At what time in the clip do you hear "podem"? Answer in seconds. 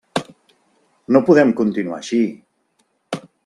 1.29-1.53